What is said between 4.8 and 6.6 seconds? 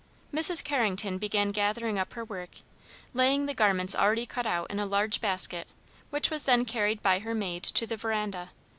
large basket, which was